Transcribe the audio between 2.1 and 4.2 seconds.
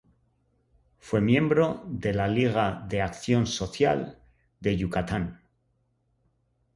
la Liga de Acción Social